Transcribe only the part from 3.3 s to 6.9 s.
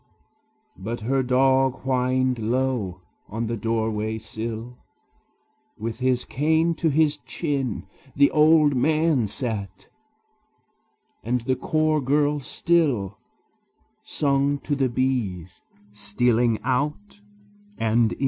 the doorway sill, With his cane to